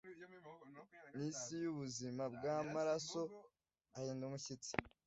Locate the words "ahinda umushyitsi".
3.95-4.73